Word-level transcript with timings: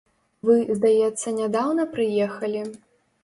Вы, 0.47 0.55
здаецца, 0.77 1.33
нядаўна 1.41 1.85
прыехалі? 1.93 2.65